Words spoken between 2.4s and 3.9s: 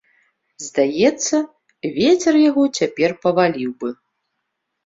яго цяпер паваліў бы.